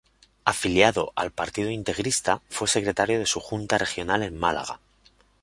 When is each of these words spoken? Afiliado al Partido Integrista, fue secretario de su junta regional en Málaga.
Afiliado 0.45 1.13
al 1.15 1.29
Partido 1.29 1.69
Integrista, 1.69 2.41
fue 2.49 2.67
secretario 2.67 3.19
de 3.19 3.27
su 3.27 3.39
junta 3.39 3.77
regional 3.77 4.23
en 4.23 4.35
Málaga. 4.35 4.79